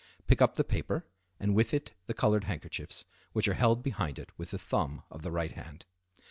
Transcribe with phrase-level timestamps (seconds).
[0.25, 1.05] Pick up the paper,
[1.39, 5.21] and with it the colored handkerchiefs, which are held behind it with the thumb of
[5.21, 5.85] the right hand.